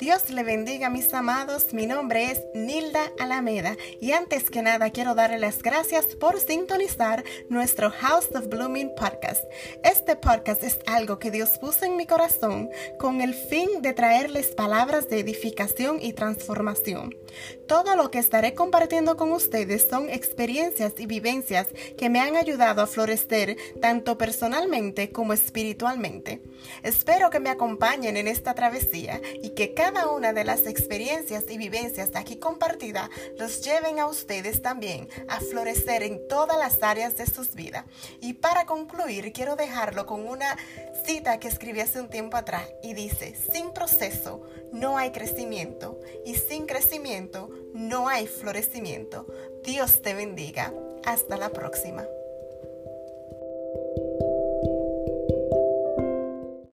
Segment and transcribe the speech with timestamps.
[0.00, 5.14] Dios le bendiga mis amados, mi nombre es Nilda Alameda y antes que nada quiero
[5.14, 9.44] darle las gracias por sintonizar nuestro House of Blooming podcast.
[9.84, 14.46] Este podcast es algo que Dios puso en mi corazón con el fin de traerles
[14.54, 17.14] palabras de edificación y transformación.
[17.68, 21.66] Todo lo que estaré compartiendo con ustedes son experiencias y vivencias
[21.98, 26.40] que me han ayudado a florecer tanto personalmente como espiritualmente.
[26.82, 31.46] Espero que me acompañen en esta travesía y que cada cada una de las experiencias
[31.50, 37.16] y vivencias aquí compartidas los lleven a ustedes también a florecer en todas las áreas
[37.16, 37.86] de sus vidas.
[38.20, 40.56] Y para concluir, quiero dejarlo con una
[41.04, 46.36] cita que escribí hace un tiempo atrás y dice, sin proceso no hay crecimiento y
[46.36, 49.26] sin crecimiento no hay florecimiento.
[49.64, 50.72] Dios te bendiga.
[51.04, 52.04] Hasta la próxima.